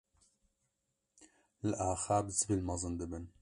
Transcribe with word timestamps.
li 1.67 1.73
axa 1.89 2.15
bi 2.25 2.31
zibil 2.37 2.61
mezin 2.67 2.93
dibin. 2.99 3.25